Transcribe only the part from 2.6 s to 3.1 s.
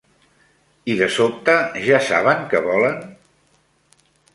volen?